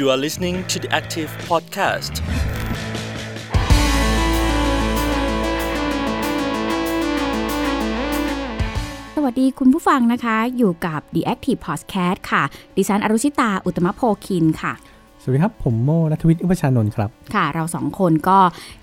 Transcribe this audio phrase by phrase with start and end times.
[0.00, 2.14] You are listening to the Active Podcast.
[9.16, 12.42] สวัสดีคุณผู้ฟังนะคะ อยู่กับ The Active Podcast ค่ะ
[12.76, 14.72] ดิฉันอรุชิตา อุตมะโพคินค่ะ
[15.22, 18.38] สวัสดีครับ ผมโมนัทวิทย์อุปชานนท์ครับ ค่ะ เราสองคนก็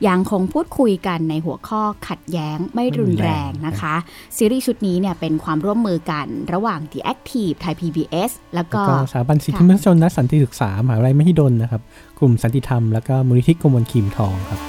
[0.08, 3.96] ยังคงพูดคุยกันในหัวข้อขัดแย้งไม่รุนแรงนะคะ
[4.38, 11.82] ซีรีส์ชุดนี้เนี่ยเป็นความร่วมมือกันระหว่าง The Active ไทย PBS แล้วแล้วก็ก็สถาบันสิทธิมนุษยชนและสันติศึกษามหาวิทยาลัยมหิดลนะครับ
[12.20, 14.62] กลุ่มสันติธรรมแล้วก็มูลนิธิกรมลคีมทองครับ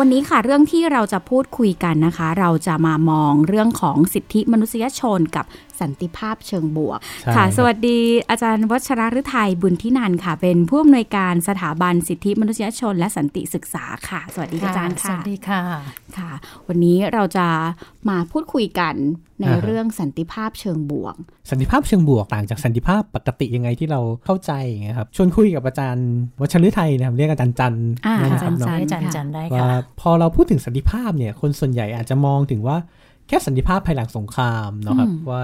[0.00, 5.44] วันนี้ค่ะเรื่องที่เราจะพูดคุยกันนะคะ เราจะมามองเรื่องของสิทธิมนุษยชนกับ
[5.80, 7.98] สันติภาพเชิงบวกใช่ค่ะครับสวัสดี
[8.30, 15.62] อาจารย์วัชรฤทัยบุญทินันท์ค่ะ เป็นผู้อำนวยการสถาบันสิทธิมนุษยชน และสันติศึกษาค่ะ สวัสดีอาจารย์สค่ะวัสดีค่ะ
[16.18, 16.32] ค่ะ
[16.68, 17.46] วันนี้เราจะ
[18.08, 18.94] มาพูดคุยกัน
[19.40, 21.14] ในอ่าฮะเรื่องสันติภาพเชิงบวก
[21.50, 26.08] สันติภาพเชิงบวกต่างจากสันติภาพปกติยังไงที่เราเข้าใจอย่างเงี้ยครับ ชวนคุยกับอาจารย์
[26.40, 35.42] วัชรฤทัยนะครับเรียกอาจารย์จันทร์อ่านะอาคจารัรบย์เนาะจันทร์ให้จันค่ะจันได้ว่าค่ะพอเราพูดถึงสันติภาพเนี่ยคนส่วนใหญ่อาจจะมองถึงว่าแค่สันติภาพภายหลังสงครามเนาะครับอืมว่า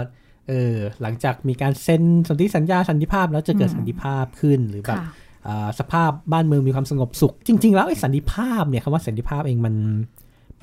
[0.49, 5.07] เออหลังจากมีการเซ็นสนธิสัญญาสันติภาพแล้วจะเกิดอืมสันติภาพขึ้นหรือแบบค่ะ
[5.47, 9.75] อ่าสภาพบ้านเมืองมีความสงบสุข จริง ๆ แล้วไอ้สันติภาพเนี่ยคำว่าสันติภาพเองมัน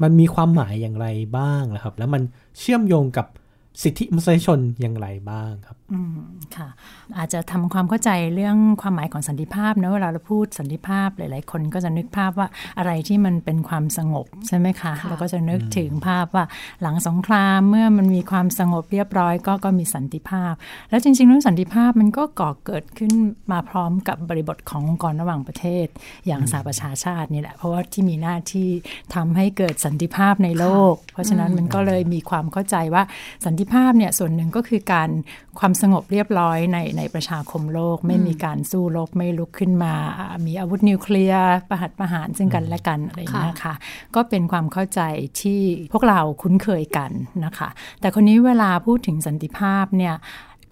[0.04, 2.22] มันมีความหมายอย่างไรบ้างนะครับ แล้วมัน
[2.60, 3.26] เชื่อมโยงกับ
[3.84, 6.18] สิทธิมนุษยชนอย่างไรบ้างครับอืม
[6.56, 6.68] ค่ะ
[7.18, 16.46] อาจจะทำความเข้าใจเรื่องความหมายของสันติภาพนะเวลาเราพูดสันติภาพหลาย ๆ คนก็จะนึกภาพว่าอะไรที่มันเป็นความสงบใช่ไหมคะค่ะเราก็จะนึกถึงภาพว่า
[16.82, 20.54] หลังสงครามเมื่อมันมีความสงบเรียบร้อย ก็ก็มีสันติภาพ
[20.90, 23.14] แล้วจริง ๆ เรื่องสันติภาพมันก็ก่อเกิดขึ้น
[23.52, 25.88] มาพร้อมกับบริบทขององค์กรระหว่างประเทศ
[26.28, 28.70] อย่างสหประชาชาตินี่แหละ เพราะว่าที่มีหน้าที่
[29.16, 33.04] ทำให้เกิดสันติภาพในโลก เพราะฉะนั้นมันก็เลยมีความเข้าใจว่า
[33.46, 35.10] สันติภาพเนี่ยส่วนหนึ่งก็คือการ
[35.60, 43.74] ความสงบเรียบร้อยในในประชาคมโลก ไม่มีการสู้รบไม่ลุกขึ้นมาอ่ามีอาวุธนิวเคลียร์ประหัตประหารซึ่งกันและกันอะไรอย่างเงี้ยค่ะ
[44.16, 45.02] ก็เป็นความเข้าใจ
[45.42, 45.62] ที่
[45.94, 47.12] พวกเราคุ้นเคยกัน
[47.46, 47.70] นะคะ
[48.02, 50.16] แต่คนนี้เวลาพูดถึงสันติภาพเนี่ย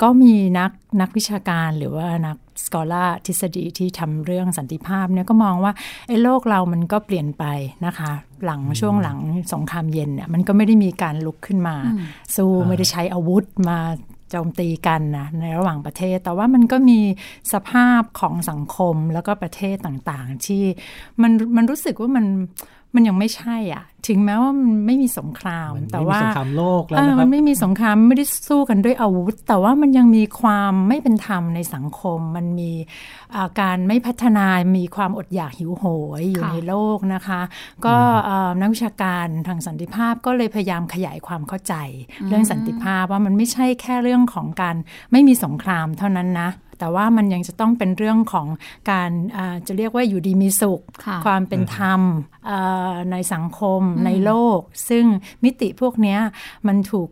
[0.04, 0.72] ก็มีนัก
[1.02, 5.72] นักวิชาการหรือว่านักสกอล่าทฤษฎีที่ทำเรื่องสันติภาพเนี่ยก็มองว่า
[6.08, 7.46] ไอ้โลกเรามันก็เปลี่ยนไป
[7.86, 8.12] นะคะ
[8.46, 9.18] หลังช่วงหลัง
[9.54, 11.76] สงครามเย็นเนี่ยมันก็ไม่ได้มีการลุกขึ้นมา
[12.36, 13.80] สู้ไม่ได้ใช้อาวุธมา
[14.30, 17.00] โจมตีกันนะในระหว่างประเทศ แต่ว่ามันก็มี
[17.54, 20.64] สภาพของสังคมแล้วก็ประเทศต่างๆ ที่
[21.22, 22.26] มันมันรู้สึกว่ามัน
[22.96, 32.72] มันยังไม่ใช่อะ ถึงแม้ว่ามันไม่มีสงครามมันแต่ไม่มีว่าสงครามโลกแล้วเออนะคมัรับนไม่มีสงครามไม่ได้สู้กันด้วยอาวุธ แต่ว่ามันยังมีความไม่เป็นธรรมในสังคม มันมี
[33.36, 34.46] อ่าการไม่พัฒนา
[34.78, 35.84] มีความอดอยากหิวโห
[36.20, 37.42] ยอยู่ค่ะในโลกนะคะ
[37.86, 41.74] ก็เอ่อนักวิชาการทางสันติภาพก็เลยพยายามขยายความเข้าใจ
[42.28, 44.76] เรื่องสันติภาพว่ามันไม่ใช่แค่เรื่องของการ
[45.12, 46.50] ไม่มีสงครามเท่านั้นนะ
[46.80, 48.48] แต่ว่ามันยังจะต้องเป็นเรื่องของ
[48.92, 52.02] การอ่าจะเรียกว่าอยู่ดีมีสุขค่ะความเป็นธรรม
[52.48, 52.60] เอ่
[52.92, 55.06] อในสังคมในโลก ซึ่ง
[55.44, 56.20] มิติพวกเนี้ย
[56.70, 57.10] มันถูก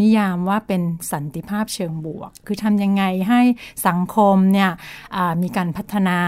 [0.00, 0.82] นิยามว่าเป็น
[1.12, 3.40] สันติภาพเชิงบวก คือทำยังไงให้
[3.86, 4.70] สังคมเนี่ย
[5.16, 6.20] อ่ามีการพัฒนา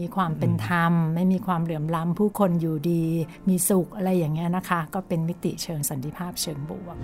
[0.00, 3.04] มีความเป็นธรรม ไม่มีความเหลื่อมล้ำผู้คนอยู่ดี
[3.48, 6.96] มีสุขอะไรอย่างเงี้ยนะคะ ก็เป็นมิติเชิงสันติภาพเชิงบวก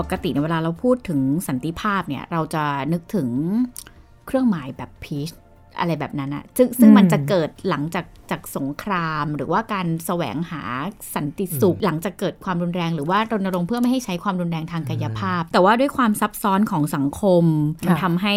[0.00, 3.28] ปกติเนี่ยเวลาเราพูดถึงสันติภาพเนี่ยเราจะนึกถึง
[4.26, 5.28] เครื่องหมายแบบพีช
[5.78, 10.62] อะไรแบบนั้นอะซึ่งซึ่งอืมมันจะเกิดหลังจาก จากสงคราม หรือว่าการแสวงหา
[11.14, 17.44] สันติสุข หลังจากเกิดความรุนแรง หรือว่ารณรงค์เพื่อไม่ให้ใช้ความรุนแรงทางกายภาพ แต่ว่าด้วยความซับซ้อนของสังคม
[17.86, 18.34] มันทำให้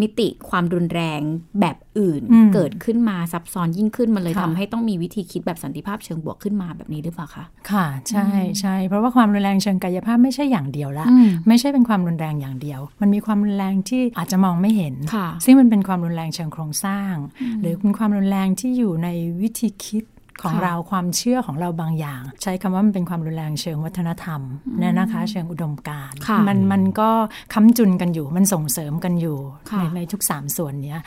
[0.00, 1.20] มิติความรุนแรง
[1.60, 8.26] แบบอื่นอืมเกิดขึ้นมาซับซ้อนยิ่งขึ้นมันเลยค่ะทำให้ต้องมีวิธีคิดแบบสันติภาพเชิงบวกขึ้นมาแบบนี้หรือเปล่าคะค่ะใช่
[8.60, 17.14] ใช่เพราะว่าความรุนแรงเชิงกายภาพไม่ใช่อย่างเดียวละอืมไม่ใช่เป็นความรุนแรงอย่างเดียว มันมีความรุนแรงที่อาจจะมองไม่เห็นค่ะซึ่งมันเป็นความรุนแรงเชิงโครงสร้าง
[17.60, 19.08] หรือเป็นความรุนแรงที่อยู่ใน
[19.42, 20.04] วิธีคิด
[20.42, 24.40] ของค่ะเราความเชื่อของเราบางอย่าง ใช้คำว่ามันเป็นความรุนแรงเชิงวัฒนธรรม
[24.78, 27.10] เนี่ยนะคะ เชิงอุดมการณ์ค่ะมันมันก็
[27.54, 29.38] ค้ำจุนกันอยู่มันส่งเสริมกันอยู่
[29.70, 31.00] ค่ะในในทุกสามส่วนเนี้ย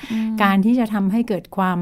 [0.43, 1.79] การที่จะทำให้เกิดความ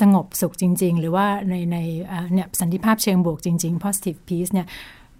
[0.00, 4.66] สงบสุขจริง ๆ หรือว่าในในเอ่อเนี่ยสันติภาพเชิงบวกจริง ๆ positive peace เนี่ย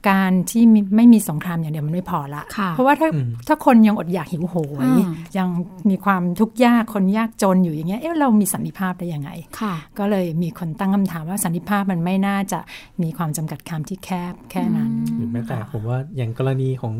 [0.08, 3.08] การที่มีไม่มีสงครามอย่างเดียวมันไม่พอละค่ะเพราะว่าถ้า
[3.46, 4.54] ถ้าคนยังอดอยากหิวโห
[4.84, 5.48] ยอืมยัง
[5.90, 9.30] มีความทุกข์ยากคนยากจนอยู่อย่างเงี้ยเอ๊ะเรามีสันติภาพได้ยังไง
[9.60, 12.58] ค่ะก็เลยมีคนตั้งคำถามว่าสันติภาพมันไม่น่าจะ
[13.02, 16.94] มีความจำกัดความที่แคบแค่นั้นหรือแม้แต่ผมว่าอย่างกรณีของ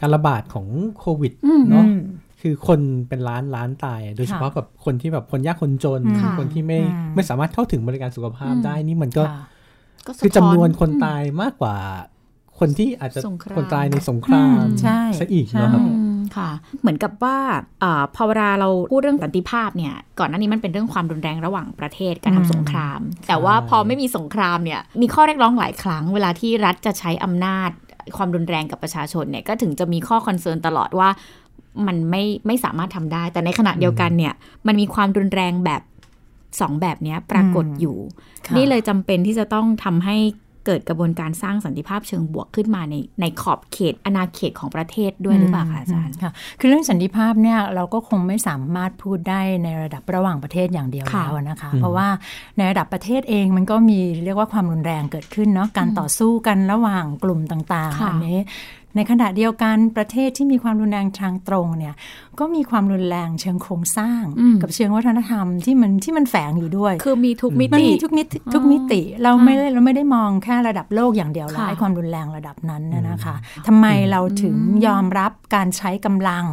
[0.00, 0.66] การระบาดของ
[0.98, 2.00] โควิดอืมเนาะอืม
[2.40, 9.44] คือคนเป็นล้านล้านตาย โดยเฉพาะแบบคนที่แบบคนยากคนจนค่ะคนที่ไม่อืมไม่สามารถเข้าถึงบริการสุขภาพอืมได้นี่มันก็ค่ะ
[10.06, 11.76] ก็สะคือท้จำนวนคนตายมากกว่า
[12.58, 16.50] คนที่อาจจะสงครามคนตายในสงครามอืมใช่ซะอีกใช่นะครับอืมค่ะ
[16.80, 17.36] เหมือนกับว่า
[17.82, 27.70] อาพอเวลาเราพูดเรื่องสันติภาพเนี่ย ก่อนหน้านี้มันเป็นเรื่องความรุนแรงระหว่างประเทศการทำสงคราม แต่ว่าพอไม่มีสงครามเนี่ย มีข้อเรียกร้องหลายครั้ง เวลาที่รัฐจะใช้อำนาจ
[28.16, 31.08] ความรุนแรงกับประชาชนเนี่ย ก็ถึงจะมีข้อ concern ตลอดว่า
[31.86, 34.34] มันไม่ไม่สามารถทำได้ แต่ในขณะเดียวกันเนี่ย
[34.66, 35.82] มันมีความรุนแรงแบบ
[36.60, 37.96] สองแบบเนี้ยปรากฏอยู่
[38.46, 40.16] ค่ะนี่เลยจำเป็นที่จะต้องทำให้
[40.66, 52.08] เกิดกระบวนการสร้างสันติภาพเชิงบวกขึ้นมาในในขอบเขตอาณาเขตของประเทศด้วยหรือเปล่าคะอาจารย์ค่ะคือเรื่องสันติภาพเนี่ยเราก็คงไม่สามารถพูดได้ในระดับระหว่างประเทศอย่างเดียวค่ะแล้วนะคะ เพราะว่า
[52.56, 58.38] ในระดับประเทศเองมันก็มีเรียกว่าความรุนแรงเกิดขึ้นเนาะการต่อสู้กันระหว่างกลุ่มต่างๆค่ะอันนี้
[58.96, 61.94] ในขณะเดียวกันประเทศที่มีความรุนแรงทางตรงเนี่ย
[62.38, 64.22] ก็มีความรุนแรงเชิงโครงสร้าง
[64.62, 74.56] กับเชิงวัฒนธรรมที่มันที่มันแฝงอยู่ด้วย คือมีทุกมิมันติมีทุกมิติทุกมิติเราไม่ได้เราไม่ได้มองแค่ระดับโลกอย่างเดียวแล้วค่ะไอ้ความรุนแรงระดับนั้นน่ะนะคะทำไมเราถึง
[74.86, 76.44] ยอมรับการใช้กำลัง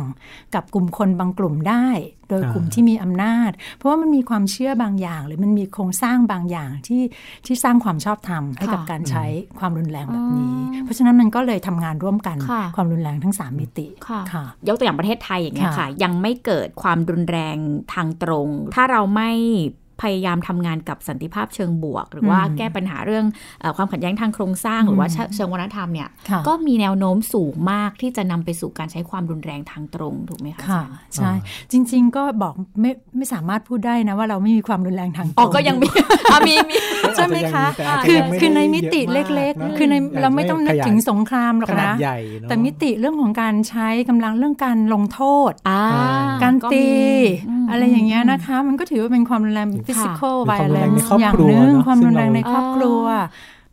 [0.55, 1.85] กับกลุ่มคนบางกลุ่มได้
[2.33, 7.01] โดยอ่ากลุ่มที่มีอำนาจ เพราะว่ามันมีความเชื่อบางอย่าง หรือมันมีโครงสร้างบางอย่างที่
[7.45, 9.25] ที่สร้างความชอบธรรมให้กับค่ะการใช้
[9.59, 17.57] ความรุนแรงแบบนี้ เพราะฉะนั้นมันก็เลยทำงานร่วมกันค่ะความรุนแรงทั้งสามมิติค่ะค่ะยกตัวอย่างประเทศไทยอย่างเงี้ยค่ะค่ะ ยังไม่เกิดความรุนแรง
[17.93, 19.31] ทางตรง ถ้าเราไม่
[20.01, 23.25] พยายามทำงานกับสันติภาพเชิงบวก หรือว่าอืมแก้ปัญหาเรื่อง
[23.61, 31.31] เออความขัดแย้งทางโครงสร้าง หรือว่าเชิเชิงวัฒนธรรมเนี่ยค่ะก็มีแนวโน้มสูงมากที่จะนำไปสู่การใช้ความรุนแรงทางตรงถูกไหมคะอาค่ะจารย์ใช่
[31.71, 35.87] จริง ๆ ก็บอกไม่ไม่สามารถพูดได้นะว่าเราไม่มีความรุนแรงทางตรงอ๋อก็ยังมี
[36.31, 36.75] อะมีมี
[37.15, 45.81] ใช่ไหมคะแต่อาจจะคือยังไม่คือในได้มิติเยอะเมากล็กนะๆคือในยังเราไม่ต้องนึกขยายถึงสงครามหรอกขนาดนะใหญ่เนอะแต่มิติเรื่องของการใช้กำลังเรื่องการลงโทษอ่า
[46.43, 46.87] การก็ตี
[47.49, 53.03] มีมอะไรอย่างเงี้ยนะคะ มันก็ถือว่าเป็นความรุนแรง physical หรือความรุนแรงใน violence ครอบอย่างครัวหนึ่งเนอะความรุนแรงซึ่งเราในครอบครัว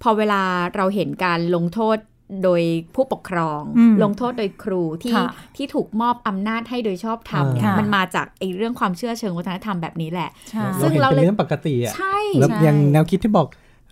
[0.03, 0.43] พอเวลา
[0.77, 1.97] เราเห็นการลงโทษ
[2.45, 2.63] โดย
[2.95, 13.47] ผู้ปกครองอืมลงโทษโดยครูที่ค่ะที่ถูกมอบอำนาจให้โดยชอบธรรมเนี่ยค่ะมันมาจากไอ้เรื่องความเชื่อเชิงวัฒนธรรมแบบนี้แหละใช่ซึ่เรางเห็นเราเป็นเลยเรื่องปกติอะใช่แล้วใช่อย่างแนวคิดที่บอก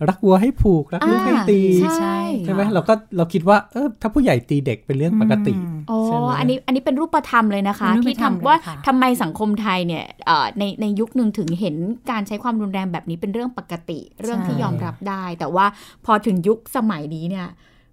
[0.08, 11.76] รักวัวให้ผูก รักลูกให้ตีใช่ใช่ใช่ไหมเราก็เราคิดว่าเออถ้าผู้ใหญ่ตีเด็กเป็นเรื่องปกติอืมโอ้ใช่ไหมอันนี้อันนี้เป็นรูปธรรมเลยนะคะเป็นรูปที่ธรรมทำว่าเลยค่ะทำไมสังคมไทยเนี่ยเอ่อในในยุคหนึ่งถึงเห็น
[12.10, 15.66] การใช้ความรุนแรงแบบนี้เป็นเรื่องปกติ เรื่องที่ยอมรับได้ แต่ว่า
[16.04, 17.46] พอถึงยุคสมัยนี้เนี่ย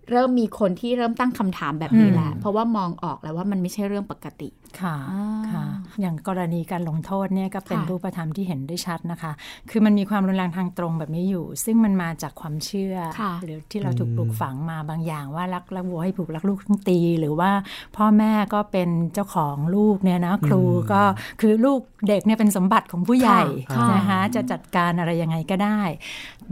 [0.10, 4.50] เริ่มมีคนที่เริ่มตั้งคำถามแบบนี้แหละเพราะว่ามองออกแล้วว่ามันไม่ใช่เรื่องปกติ
[4.82, 5.66] ค่ะอ่าค่ะ
[6.02, 9.32] อย่างกรณีการลงโทษเนี่ยก็เป็นค่ะรูปธรรมที่เห็นได้ชัดนะคะ
[9.70, 17.52] คือมันมีความรุนแรงทางตรงแบบนี้อยู่ ซึ่งมันมาจากความเชื่อค่ะหรือที่เราถูกปลูกฝังมาบางอย่างว่ารักรักวัวให้ผูกรักลูกต้องตี หรือว่า
[17.98, 20.62] พ่อแม่ก็เป็นเจ้าของลูกเนี่ยนะครู
[20.92, 21.02] ก็
[21.42, 23.42] คือลูกเด็กเนี่ยเป็นสมบัติของผู้ใหญ่
[23.76, 25.82] ค่ะนะคะจะจัดการอะไรยังไงก็ได้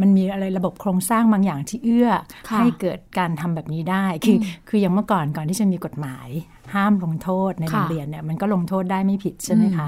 [0.02, 2.10] มันมีอะไรระบบโครงสร้างบางอย่างที่เอื้อ
[2.50, 6.28] ค่ะให้เกิดการทำแบบนี้ได้ คืออคืออย่างเมื่อก่อนก่อนที่จะมีกฎหมาย
[6.76, 9.88] ห้ามลงโทษในโรงค่ะเรียนเนี่ยมันก็ลงโทษได้ไม่ผิดใช่ไหมคะ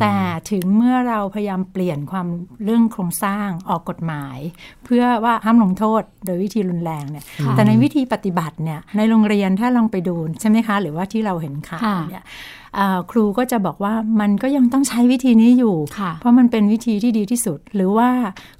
[0.00, 0.14] แต่
[0.50, 2.26] ถึงเมื่อเราพยายามเปลี่ยนความ
[2.64, 4.38] เรื่องโครงสร้างออกกฎหมาย
[4.84, 12.63] เพื่อว่าห้ามลงโทษโดยวิธีรุนแรงเนี่ยค่ะแต่ในวิธีปฏิบัติเนี่ยในโรงเรียนถ้าลองไปดูใช่ไหมคะ หรือว่าที่เราเห็นข่าวค่ะเนี่ยเอ่อ
[13.10, 18.10] ครูก็จะบอกว่ามันก็ยังต้องใช้วิธีนี้อยู่ค่ะเพราะมันเป็นวิธีที่ดีที่สุด หรือว่า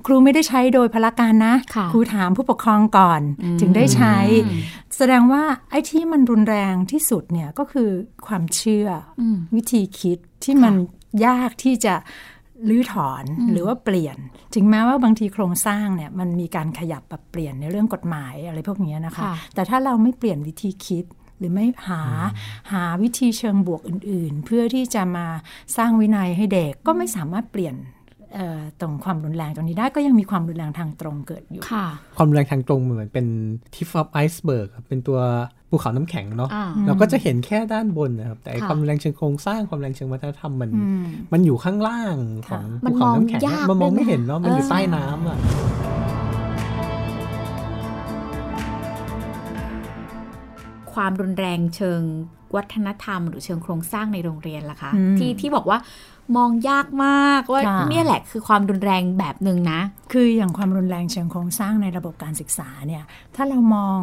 [0.07, 3.21] ครูไม่ได้ใช้โดยพละการนะค่ะครูถามผู้ปกครองก่อน
[3.61, 4.17] ถึงได้ใช้
[4.97, 7.91] แสดงว่าไอ้ที่มันรุนแรงที่สุดเนี่ยก็คือ
[8.27, 8.89] ความเชื่อ
[9.21, 10.75] อมวิธีคิดที่มัน
[11.27, 11.95] ยากที่จะ
[12.69, 14.17] ลื้อถอนหรือว่าเปลี่ยน
[14.55, 21.05] ถึงแม้ว่าบางทีโครงสร้างเนี่ยมันมีการขยับปรับเปลี่ยนในเรื่องกฎหมายอะไรพวกนี้นะคะค่ะแต่ถ้าเราไม่เปลี่ยนวิธีคิด
[21.39, 22.03] หรือไม่หา
[22.73, 25.27] หาวิธีเชิงบวกอื่น ๆ เพื่อที่จะมา
[25.77, 27.77] สร้างวินัยให้เด็กก็ไม่สามารถเปลี่ยน
[28.35, 31.87] เอ่อตรงความรุนแรงตรงนี้ได้ก็ยังมีความรุนแรงทางตรงเกิดอยู่ค่ะ
[32.17, 33.27] ความรุนแรงทางตรงเหมือนเป็น
[33.75, 35.19] ทิฟอ f ไอซ์เบิร์กเป็นตัว
[35.71, 42.17] ภูเขาน้ำแข็งเนาะอ่าเราก็จะเห็นแค่ด้านบนนะครับ แต่ไอ้ค่ะความรุนแรงเชิงโครงสร้างความรุนแรงเชิงวัฒนธรรมมันอืมมันอยู่ข้างล่าง
[42.49, 45.39] ของมันภูเขาน้ำแข็งมองยากมันมองด้วยนะไม่เห็นเนาะมันอยู่เออใต้น้ำอะ
[50.95, 52.01] ความรุนแรงเชิง
[52.57, 55.79] วัฒนธรรม หรือเชิงโครงสร้างในโรงเรียนล่ะคะอืมที่ที่บอกว่า
[56.37, 59.81] มองยากมากว่าค่ะเนี่ยแหละคือความรุนแรงแบบหนึ่งนะ
[60.13, 64.01] คืออย่างความรุนแรงเชิงโครงสร้างในระบบการศึกษาเนี่ยถ้าเรามอง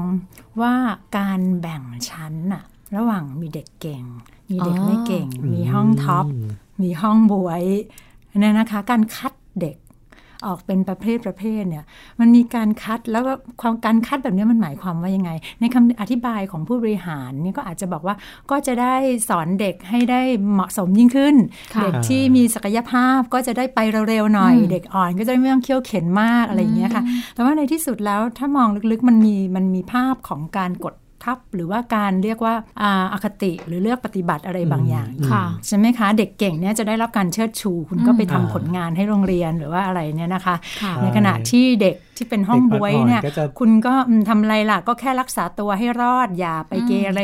[0.61, 0.73] ว่า
[1.17, 2.63] การแบ่งชั้นน่ะ
[2.95, 4.03] ระหว่างมีเด็กเก่ง
[4.49, 6.25] มีเด็กอ๋อไม่เก่ง มีห้องท็อป
[6.81, 7.63] มีห้องบวย
[8.39, 9.75] เนี่ยนะคะ การคัดเด็ก
[10.45, 11.83] ออกเป็นประเภทประเภทเนี่ย
[12.19, 18.15] มันมีการคัดแล้วก็ความการคัดแบบนี้มันหมายความว่ายังไง ในคำอธิบายของผู้บริหารเนี่ยก็อาจจะบอกว่า
[18.51, 18.95] ก็จะได้
[19.29, 20.21] สอนเด็กให้ได้
[20.53, 21.35] เหมาะสมยิ่งขึ้น
[21.75, 23.79] ค่ะเด็กที่มีศักยภาพก็จะได้ไป
[24.09, 47.21] เร็วๆหน่อย เด็กอ่อนก็จะไม่ต้องเคี่ยวเข็นมากอะไรอย่างเงี้ยค่ะ แต่ว่าในที่สุดแล้วถ้ามองลึกๆมันมีมันมีภาพของการกด ทับหรือว่าการเรียกว่าอาอคติหรือเลือกปฏิบัติอะไรบางอย่างค่ะใช่ไหมคะ เด็กเก่งเนี่ยจะได้รับการเชิดชู คุณก็ไปทำอ่าผลงานให้โรงเรียนหรือว่าอะไรเนี่ยนะคะค่ะในขณะที่เด็กที่เป็นห้องบวยเนี่ยเด็กอ่อนๆก็จะคุณก็อืมทำอะไรล่ะก็แค่รักษาตัวให้รอดอย่าไปเกเร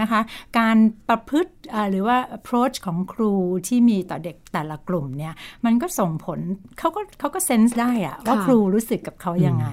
[0.00, 0.20] นะคะ
[0.58, 0.76] การ
[1.08, 3.32] ประพฤติอ่าหรือว่า approach ของครู
[3.68, 6.38] ที่มีต่อเด็กแต่ละกลุ่มเนี่ยมันก็ส่งผล
[6.78, 9.66] เขาก็เขาก็เซนส์ได้อะว่าค่ะครูรู้สึกกับเขายังไง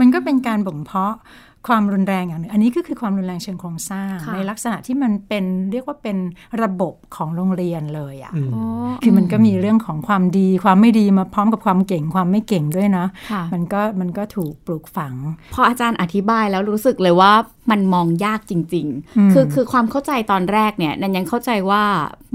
[0.00, 1.14] มันก็เป็นการบ่มเพาะ
[1.66, 6.16] ความรุนแรงอย่างหนึ่งอันนี้ก็คือความรุนแรงเชิงโครงสร้างค่ะในลักษณะที่มันเป็นเรียกว่าเป็น
[6.62, 8.62] ระบบของโรงเรียนเลยอะอืมโอ้
[9.02, 15.14] คือมันก็มีเรื่องของความดีความไม่ดีมาพร้อมกับความเก่งความไม่เก่งด้วยเนาะค่ะมันก็มันก็ถูกปลูกฝัง
[15.54, 17.32] พออาจารย์อธิบายแล้วรู้สึกเลยว่า
[17.70, 18.86] มันมองยากจริง
[19.18, 21.82] อืมๆคือคือความเข้าใจตอนแรกเนี่ยนันยังเข้าใจว่า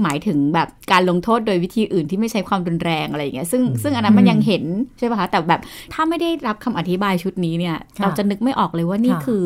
[0.02, 4.64] หมายถึงแบบการลงโทษโดยวิธีอื่นที่ไม่ใช้ความรุนแรงอะไรอย่างเงี้ยซึ่งซึ่งอันนั้นมันยังเห็น
[4.98, 5.60] ใช่ป่ะคะแต่แบบ
[5.92, 9.44] ถ้าไม่ได้รับคำอธิบายชุดนี้เนี่ยค่ะเราจะนึกไม่ออกเลยว่านี่ค่ะคือ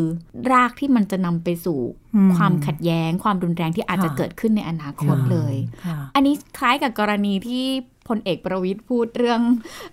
[0.52, 1.78] รากที่มันจะนำไปสู่
[2.14, 5.54] อืมความขัดแย้ง ความรุนแรงที่อาจจะค่ะเกิดขึ้นในอนาคตเลย
[5.84, 7.66] ค่ะอันนี้คล้ายกับกรณีที่
[8.08, 9.40] พลเอกประวิตยพูดเรื่อง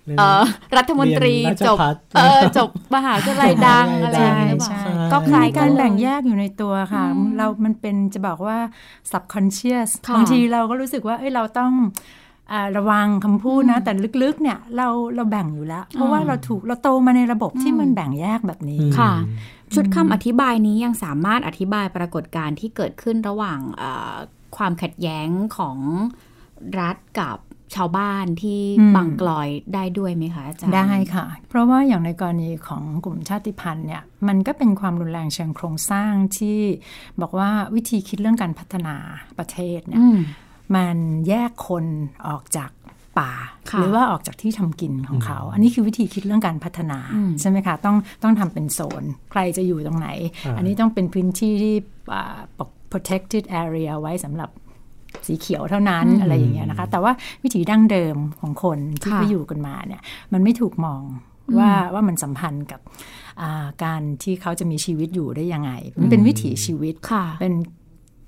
[0.06, 0.42] เรื่องเอ่อ
[0.76, 7.04] รัฐมนตรีเรียนราชจบภัฏเออจบมหาวิทยาลัยดังอะไรอย่างเงี้ยหรือเปล่าใช่ก็คล้ายมีกักานรเลยแบ่งแยกอยู่ในตัวค่ะ
[7.36, 8.58] เรา มันเป็นจะบอกว่า
[9.12, 11.72] subconscious ค่ะบางทีเราก็รู้สึกว่าเอ้ยเราต้อง
[12.52, 13.92] อ่าระวังคำพูดนะ แต่
[14.22, 19.12] ลึกๆเนี่ยเราเราแบ่งอยู่แล้ว เพราะว่าเราถูกเราโตมาในระบบที่มันแบ่งแยกแบบนี้ค่ะ
[19.74, 24.14] ชุดคำอธิบายนี้ยังสามารถอธิบายปรากฏการณ์ที่เกิดขึ้นระหว่างเอ่อ
[24.56, 25.78] ความขัดแย้งของ
[26.80, 27.38] รัฐกับ
[27.74, 36.58] ชาวบ้านที่อืมบางกลอยได้ด้วยไหมคะอาจารย์ ได้ค่ะ เพราะว่าอย่างในกรณีของกลุ่มชาติพันธุ์เนี่ยมันก็เป็นความรุนแรงเชิงโครงสร้างที่
[37.20, 38.96] บอกว่าวิธีคิดเรื่องการพัฒนา
[39.38, 40.18] ประเทศเนี่ยอืม
[40.76, 40.96] มัน
[41.28, 41.84] แยกคน
[42.28, 42.70] ออกจาก
[43.18, 43.32] ป่า
[43.70, 50.08] ค่ะหรือว่าออกจากที่ทำกินของเขา อันนี้คือวิธีคิดเรื่องการพัฒนาอืมใช่ไหมคะต้องต้องทำเป็นโซน ใครจะอยู่ตรงไหน
[50.46, 51.74] อ่าอันนี้ต้องเป็นพื้นที่ที่
[52.14, 52.38] อ่า
[52.92, 54.50] protected area ไว้สำหรับ
[55.26, 61.02] สีเขียวเท่านั้นอะไรอย่างเงี้ยนะคะ แต่ว่าวิถีดั้งเดิมของคนที่ค่ะเขาอยู่กันมาเนี่ยมันไม่ถูกมอง
[61.58, 62.80] ว่าว่ามันสัมพันธ์กับ
[63.40, 65.70] อ่าการที่เขาจะมีชีวิตอยู่ได้ยังไง
[66.00, 67.54] มันเป็นวิถีชีวิตค่ะเป็น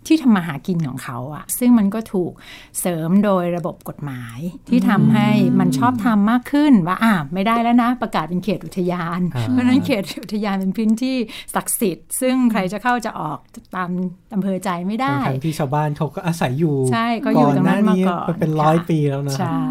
[0.09, 2.33] ที่ทำมาหากินของเขาอะซึ่งมันก็ถูก
[2.81, 4.39] เสริมโดยระบบกฎหมาย
[4.69, 5.29] ที่ทำให้
[5.61, 11.17] มันชอบทำมากขึ้นว่าอ่าไม่ได้แล้วนะ ประกาศเป็นเขตอุทยานอ่าเพราะฉะนั้นเขตอุทยานเป็นพื้นที่
[11.55, 13.39] ศักดิ์สิทธิ์ ซึ่งใครจะเข้าจะออก
[13.77, 13.91] ตาม
[14.35, 19.63] อำเภอใจไม่ได้ทั้งที่ชาวบ้านเขาก็อาศัยอยู่ใช่เขาอยู่ตรงนั้นมาก่อนมันเป็นร้อยค่ะปีแล้วนะใช่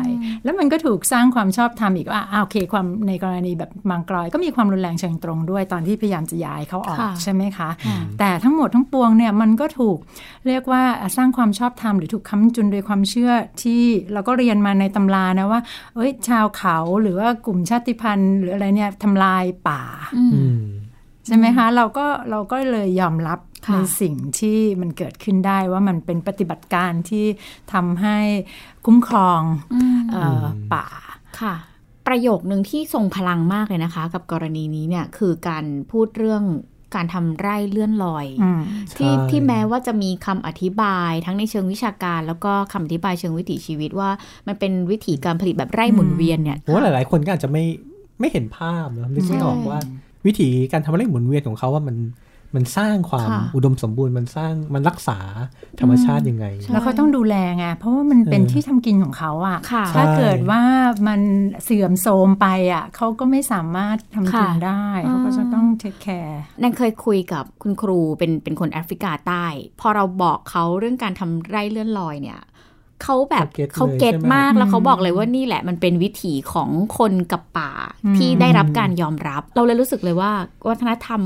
[0.43, 9.97] แล้วมันก็ถูกสร้างความชอบธรรมอีกว่าอ่าโอเคความในกรณีแบบบางกรอยก็มีความรุนแรงเชิงตรงด้วยตอนที่พยายามจะย้ายเขาออกค่ะใช่ไหมคะค่ะแต่ทั้งหมดทั้งปวงเนี่ยมันก็ถูก
[10.47, 10.83] เรียกว่า
[11.17, 13.31] สร้างความชอบธรรมหรือถูกค้ำจุนโดยความเชื่อ
[13.63, 13.81] ที่
[14.13, 15.61] เราก็เรียนมาในตำรานะว่า
[15.95, 19.81] เอ้ย ชาวเขาหรือว่ากลุ่มชาติพันธุ์ หรืออะไรเนี่ยทำลายป่า
[20.17, 20.61] อืมอืม
[21.25, 27.25] ใช่ไหมคะ เราก็เราก็เลยยอมรับค่ะในสิ่งที่มันเกิดขึ้นได้ว่ามันเป็นปฏิบัติการที่
[27.73, 28.17] ทำให้
[28.85, 29.41] คุ้มครอง
[30.11, 30.87] เอ่ออป่า
[31.41, 31.55] ค่ะ
[32.07, 36.43] ประโยคหนึ่งที่ทรงพลังมากเลยนะคะ กับกรณีนี้เนี่ยคือการพูดเรื่อง
[36.95, 38.61] การทำไร่เลื่อนลอยอืม
[38.97, 44.09] ที่ใช่ที่แม้ว่าจะมีคำอธิบายทั้งในเชิงวิชาการ แล้วก็คำอธิบายเชิงวิถีชีวิตว่า
[44.47, 47.63] มันเป็นวิถีการผลิตแบบไร่หมุนเวียนเนี่ยผมว่าหลาย ๆ คนก็อาจจะไม่
[48.19, 49.79] ไม่เห็นภาพนะไม่ใช่ใช่ออกว่า
[50.27, 51.95] วิธีการทำอะไรหมุนเวียนของเขาว่ามัน
[52.57, 55.19] มันสร้างความค่ะอุดมสมบูรณ์มันสร้างมันรักษา
[55.79, 60.61] ธรรมชาติยังไงใช่แล้วเขาต้องดูแลไงเพราะว่ามันเป็นเออที่ทำกินของเขาอะค่ะถ้าใช่เกิดว่า
[61.07, 61.21] มัน
[61.63, 69.45] เสื่อมโทรมไปอะเขาก็ไม่สามารถทำกินค่ะได้เขาก็จะต้องเทคแคร์นันเคยคุยกับคุณครูเป็นเป็นคนแอฟริกาใต้
[69.81, 72.41] พอเราบอกเขาเรื่องการทำไร่เลื่อนลอยเนี่ย
[73.03, 77.71] เขาแบบเขาเก็ตเขาเลยเก็ตใช่ไหมมากแล้วเขาบอกเลยว่านี่แหละมันเป็นวิถีของคนกับป่า
[78.05, 80.31] อืมที่ได้รับการยอมรับ เราเลยรู้สึกเลยว่า
[80.69, 81.21] วัฒนธรรม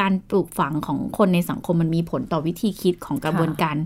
[0.00, 3.76] การปลูกฝังของคนในสังคมมันมีผลต่อวิธีคิดของกระบวนการ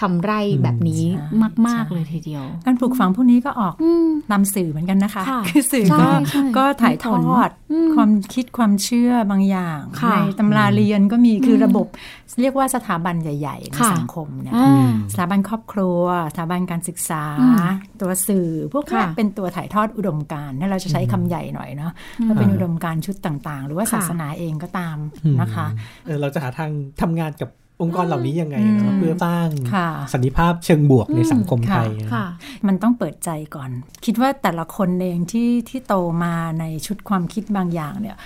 [0.00, 11.86] ทำไร่แบบนี้ใช่มากใช่ๆเลยทีเดียว การปลูกฝังพวกนี้ก็ออกอืมนำสื่อเหมือนกันนะคะค่ะคือสื่อใช่ก็ใช่ก็ถ่ายทอดอืมความคิดความเชื่อบางอย่างค่ะในตำราเรียนก็มีคือระบบ
[12.40, 16.00] เรียกว่าสถาบันใหญ่ ๆ ในค่ะสังคมเนี่ยอ่าสถาบันครอบครัว
[16.32, 17.56] สถาบันการศึกษาอืม
[18.00, 21.92] ตัวสื่อพวกเนี้ยค่ะเป็นตัวถ่ายทอดอุดมการณ์ถ้าเราจะใช้คำใหญ่หน่อยเนาะ
[22.28, 25.66] ก็เป็นอุดมการณ์ชุดต่างๆ หรือว่าค่ะศาสนาเองก็ตามอืมนะคะ
[26.06, 27.50] เออเราจะหาทางทำงานกับ
[27.82, 32.26] องค์กรเหล่านี้ยังไงเนาะอืมเพื่อสร้างค่ะสันติภาพเชิงบวกในสังคมไทยนะค่ะ
[32.66, 33.70] มันต้องเปิดใจก่อน
[34.04, 38.16] คิดว่าแต่ละคนเองที่ที่โตมาในชุดความคิดบางอย่างเนี่ย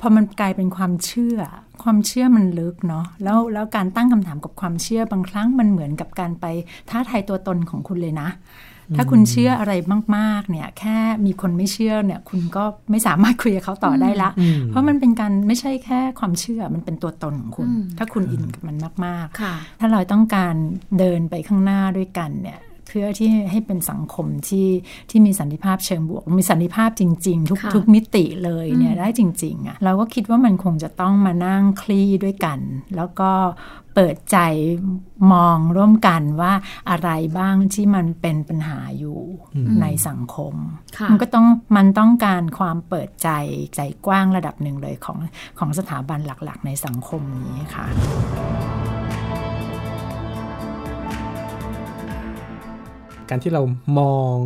[0.00, 1.38] พอมันกลายเป็นความเชื่อ
[1.82, 6.46] ความเชื่อมันลึกเนาะแล้วแล้วการตั้งคำถามกับความเชื่อบางครั้งมันเหมือนกับการไป
[6.90, 8.28] ท้าทายตัวตนของคุณเลยนะ
[8.96, 9.72] ถ้าคุณเชื่ออะไร
[10.16, 20.54] มาก ๆ เนี่ย แค่มีคนไม่เชื่อเนี่ย คุณก็ไม่สามารถคุยกับเขาต่อได้ละอืมเพราะมันเป็นการไม่ใช่แค่ความเชื่อมันเป็นตัวตนของคุณอืมถ้าคุณอินกับมันมากๆค่ะถ้าเราต้องการ
[20.98, 24.68] เดินไปข้างหน้าด้วยกันเนี่ยเพื่อที่ให้เป็นสังคมที่
[25.10, 32.58] ที่มีสันติภาพเชิงบวก มีสันติภาพจริง ๆ ทุกค่ะทุกมิติเลยเนี่ยได้จริงๆอะ่ะเราก็คิดว่ามันคงจะต้องมานั่งคลี่ด้วยกัน
[32.96, 33.30] แล้วก็
[33.94, 34.38] เปิดใจ
[35.32, 36.52] มองร่วมกันว่า
[36.90, 39.18] อะไรบ้างที่มันเป็นปัญหาอยู่
[39.82, 40.54] ในสังคม
[40.98, 41.46] ค่ะมันก็ต้อง
[41.76, 43.28] มันต้องการความเปิดใจ
[43.76, 45.18] ใจกว้างระดับหนึ่งเลยของ
[45.58, 47.86] ของสถาบันหลักๆ ในสังคมนี้ค่ะ
[53.30, 53.62] การที่เรา
[53.98, 54.36] มอง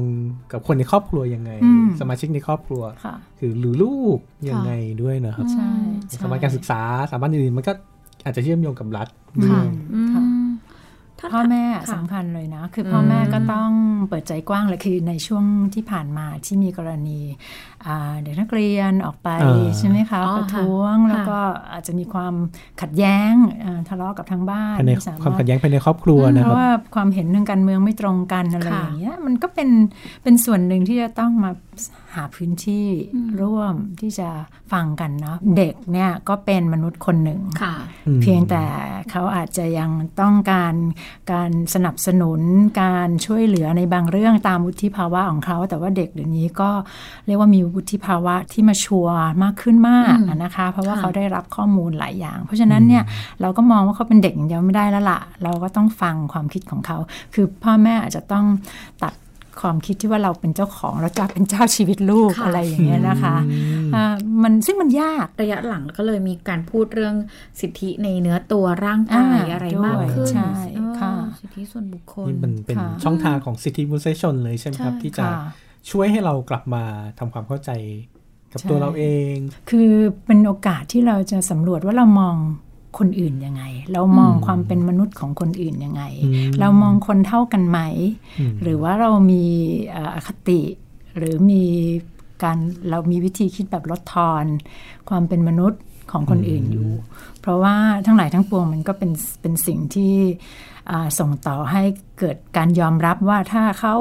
[0.53, 4.19] กับคนในครอบครัวยังไงอืมสมาชิกในครอบครัวค่ะคือหรือลูก
[4.49, 5.71] ยังไงด้วยนะครับใช่
[6.13, 7.73] สถาบันการศึกษาสถาบันอื่นๆมันก็
[8.25, 9.09] อาจจะเชื่อมโยงกับรัฐ
[9.45, 10.21] ด้ค่ะวยอืมค่ะถ้า
[11.33, 13.71] พ่อแม่ค่ะสำคัญเลยนะ คือพ่อแม่ก็ต้อง
[14.09, 15.45] เปิดใจกว้างเลยคือในช่วง
[15.75, 17.21] ที่ผ่านมาที่มีกรณี
[17.87, 21.39] อ่าเด็กนักเรียนออกไปอ่าใช่ไหมคะอ๋อประท้วงค่ะแล้วก็
[21.73, 22.35] อาจจะมีความ
[22.81, 23.33] ขัดแย้ง
[23.65, 29.69] อ่าทะเลาะกับทางบ้านภายในไสรถความขัดแย้งภายในครอบครัวนะเพครับราะว่าความเห็นทางการเมืองไม่ตรงกันอะไรค่ะอย่างเงี้ยมันก็เป็น
[30.23, 31.51] เป็นส่วนหนึ่งที่จะต้องมา
[32.08, 32.87] หาพื้นที่
[33.43, 34.29] ร่วมที่จะ
[34.73, 37.75] ฟังกันเนาะเด็กเนี่ยก็เป็นมนุษย์คนหนึ่งค่ะ
[38.07, 38.65] อืมเพียงแต่
[39.11, 40.75] เขาอาจจะยังต้องการ
[41.33, 42.41] การสนับสนุน
[42.83, 46.71] การช่วยเหลือในบางเรื่องตามวุฒิภาวะของเขา แต่ว่าเด็กเดี๋ยวนี้ก็
[47.27, 53.05] เรียกว่ามีวุฒิภาวะที่มาชัวร์มากขึ้นมากอืมนะคะ เพราะว่าค่ะเขาได้รับข้อมูลหลายอย่าง เพราะฉะนั้นเนี่ย
[53.41, 56.99] เราก็มองว่าเขาเป็นเด็กอย่างเดียวไม่ได้แล้วล่ะ เราก็ต้องฟังความคิดของเขา
[57.35, 58.47] คือพ่อแม่อาจจะต้อง
[59.03, 59.15] ตัด
[59.61, 63.37] ความคิดที่ว่าเราเป็นเจ้าของแล้วจะเป็นเจ้าชีวิตลูกค่ะอะไรอย่างเงี้ยนะคะ
[63.95, 64.05] อ่า
[64.43, 67.15] มันซึ่งมันยากระยะหลังก็เลยมีการพูดเรื่อง
[67.61, 75.35] สิทธิในเนื้อตัวร่างกายอ่าอะไรด้วยมากขึ้นใช่เออค่ะสิทธิส่วนบุคคลนี่มันเป็นค่ะช่องทางของสิทธิมนุษยชนเลยใช่ไหมครับใช่ที่จะค่ะ
[75.91, 76.85] ช่วยให้เรากลับมา
[77.19, 77.71] ทำความเข้าใจ
[78.53, 79.35] กับใช่ตัวเราเอง
[79.71, 79.91] คือ
[80.27, 82.37] เป็นโอกาสที่เราจะสำรวจว่าเรามอง
[82.99, 87.79] คนอื่นยังไง เรามองความเป็นมนุษย์ของคนอื่นยังไงอืมเรามองคนเท่ากันไหม
[88.39, 89.45] อืมหรือว่าเรามี
[89.91, 90.61] เอ่ออคติ
[91.17, 91.65] หรือมี
[92.43, 92.59] การ
[92.91, 94.45] เรามีวิธีคิดแบบลดทอน
[95.09, 96.91] ความเป็นมนุษย์ของคนอื่นอยู่
[97.41, 97.75] เพราะว่า
[98.07, 100.15] ทั้งหลายทั้งปวงมันก็เป็นเป็นสิ่งที่
[100.91, 101.83] อ่าส่งต่อให้
[102.19, 103.95] เกิดการยอมรับว่าถ้าเขา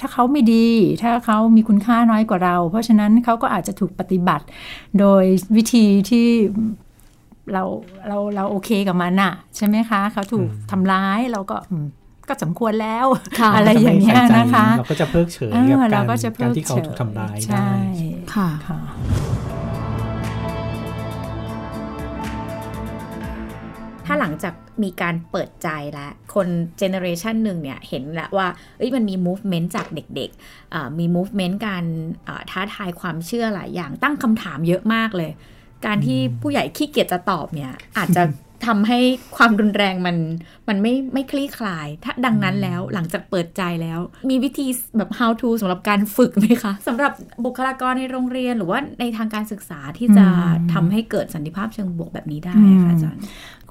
[0.00, 0.66] ถ้าเขาไม่ดี
[1.02, 4.44] ถ้าเขามีคุณค่าน้อยกว่าเรา เพราะฉะนั้นเขาก็อาจจะถูกปฏิบัติ
[4.98, 5.24] โดย
[5.56, 6.28] วิธีที่
[7.52, 7.62] เรา
[8.08, 11.86] เราเราโอเคกับมันอะใช่ไหมคะ เขาถูกทำร้ายเราก็อืม
[12.28, 13.06] ก็สมควรแล้ว
[13.40, 17.72] ค่ะอะไรอย่างเงี้ยนะคะ เราก็จะเพิกเฉยเออกับเราการก็จะเพิการกที่เขาเฉยถูกทำร้ายใช่ได้
[18.34, 18.80] ค่ะค่ะ
[24.06, 31.84] ถ้าหลังจากมีการเปิดใจแล้ว คนเจเนอเรชันหนึ่งเนี่ยเห็นแล้วว่าเอ้ยมันมี movement จากเด็กๆอ่ามี movement การ
[32.28, 35.30] อ่าท้าทายความเชื่อหลายอย่างตั้งคำถามเยอะมากเลย
[35.86, 38.22] การที่ผู้ใหญ่ขี้เกียจจะตอบเนี่ย อาจจะ
[38.66, 38.98] ทำให้
[39.36, 40.16] ความรุนแรงมัน
[40.68, 43.98] มันไม่ไม่คลี่คลาย ถ้าดังนั้นแล้วหลังจากเปิดใจแล้ว
[44.30, 47.12] มีวิธีแบบ how to สำหรับการฝึกไหมคะสำหรับ
[47.44, 53.20] บุคลากรในโรงเรียนหรือว่าในทางการศึกษาที่จะอืมทำให้เกิดสันติภาพเชิงบวกแบบนี้ได้อะค่ะอาจารย์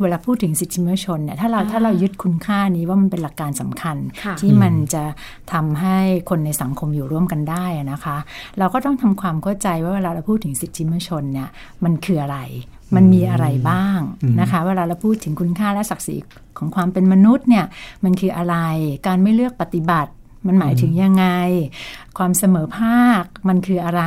[0.01, 5.03] เวลาพูดถึงสิทธิมนุษยชนเนี่ยถ้าเราอ่าถ้าเรายึดคุณค่านี้ว่ามันเป็นหลักการสำคัญค่ะที่มันจะ
[5.53, 5.97] ทำให้
[6.29, 8.17] คนในสังคมอยู่ร่วมกันได้อะนะคะ
[8.59, 11.49] เราก็ต้องทำความเข้าใจว่าเวลาเราพูดถึงสิทธิมนุษยชนเนี่ย
[11.83, 12.39] มันคืออะไร
[12.95, 13.99] มันมีอะไรบ้าง
[14.39, 16.17] นะคะ เวลาเราพูดถึงคุณค่าและศักดิ์ศรี
[16.57, 17.65] ของความเป็นมนุษย์เนี่ย
[18.03, 18.55] มันคืออะไร
[19.07, 20.11] การไม่เลือกปฏิบัติ
[20.47, 21.25] มันหมายถึงยังไง
[22.17, 24.03] ความเสมอภาคมันคืออะไร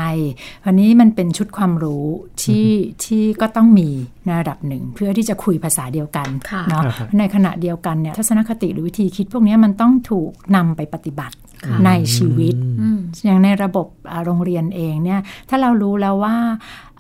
[0.64, 2.06] วันนี้มันเป็นชุดความรู้
[2.42, 2.68] ที่
[3.04, 3.88] ที่ก็ต้องมี
[4.24, 16.36] ในระดับหนึ่ง เพื่อที่จะคุยภาษาเดียวกันค่ะเนาะอ่าฮะในขณะเดียวกันเนี่ยทัศนคติหรือวิธีคิดพวกนี้มันต้องถูกนำไปปฏิบัติค่ะในชีวิตอืมอย่างในระบบอ่าโรงเรียนเองเนี่ยถ้าเรารู้แล้วว่า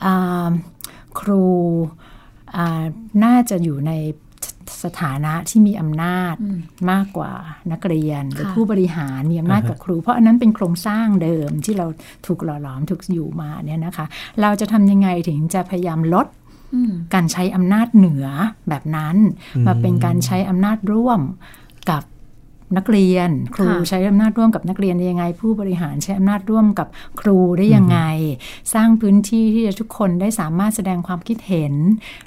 [0.04, 0.48] อ่า
[1.22, 1.44] ครู
[2.56, 2.84] อ่า
[3.24, 3.92] น่าจะอยู่ใน
[4.84, 6.58] สถานะที่มีอำนาจอืม
[6.90, 7.32] มากกว่า
[7.72, 11.86] นักเรียน หรือค่ะผู้บริหารมีอำนาจกับครู เพราะอันนั้นเป็นโครงสร้างเดิมที่เรา
[12.26, 14.06] ถูกหล่อหลอมถูกอยู่มาเนี่ยนะคะ
[14.42, 16.26] เราจะทำยังไงถึงจะพยายามลด
[16.74, 18.26] อืมการใช้อำนาจเหนือ
[18.68, 19.16] แบบนั้น
[19.66, 21.20] มาเป็นการใช้อำนาจร่วม
[21.90, 22.02] กับ
[22.76, 26.88] นักเรียน ครูค่ะใช้อำนาจร่วมกับนักเรียนได้ยังไง ผู้บริหารใช้อำนาจร่วมกับ
[27.20, 27.98] ครูได้ยังไง
[28.74, 31.74] สร้างพื้นที่ที่จะทุกคนได้สามารถแสดงความคิดเห็น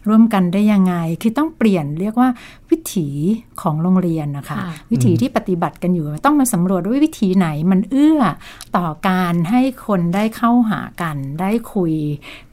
[0.08, 2.30] ร่วมกันได้ยังไง คือต้องเปลี่ยนเรียกว่า
[2.70, 3.08] วิถี
[3.62, 8.22] ของโรงเรียนนะคะค่ะวิถีที่ปฏิบัติกันอยู่ ต้องมาสำรวจว่าวิธีไหนมันเอื้อ
[8.78, 11.94] ต่อการให้คนได้เข้าหากัน ได้คุย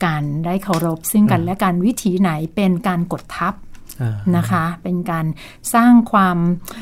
[0.05, 3.55] กันได้เคารพ ซึ่งกันและกันวิถีไหนเป็นการกดทับ
[4.01, 5.27] อ่านะคะ เป็นการ
[5.75, 6.39] สร้างความ
[6.73, 6.82] เอ่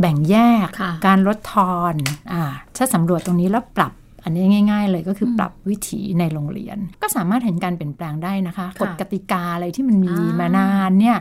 [0.00, 0.36] แบ่งแย
[0.66, 1.94] กค่ะการลดทอน
[2.32, 2.42] อ่า
[2.76, 3.92] ถ้าสำรวจตรงนี้แล้วปรับ
[4.24, 11.16] อันนี้ง่าย ๆ เลยก็คืออปรับวิถีในโรงเรียน ก็สามารถเห็นการเปลี่ยนแปลงได้นะคะค่ะกฎกติกาอะไรที่มันมีอ่ามมานานเนี่ย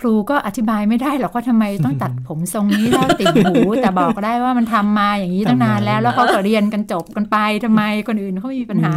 [0.00, 8.96] ครูก็อธิบายไม่ได้หรอกว่าทำไมต้องตัดผมทรงนี้แล้วติดหู แต่บอกได้ว่ามันทำมาอย่างนี้ตั้งนานแล้ว แล้วเขาก็เรียนกันจบกันไปทำไมคนอื่นเขามีปัญหา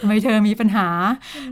[0.00, 0.88] ทำไมเธอมีปัญหา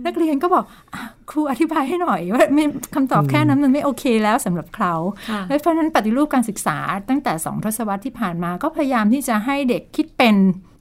[0.06, 1.00] นักเรียนก็บอกอะ
[1.30, 4.94] ครูอธิบายให้หน่อยว่าไม่คำตอบแค่นั้นมันไม่โอเคแล้วสำหรับเขา
[5.30, 6.78] ค่ะเพราะฉะนั้นปฏิรูปการศึกษา
[7.08, 10.36] ตั้งแต่สองทศวรรษที่ผ่านมาก็พยายามที่จะให้เด็กคิดเป็น